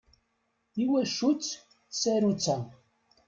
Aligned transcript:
Iwacu-tt 0.83 1.57
tsarutt-a? 1.93 2.57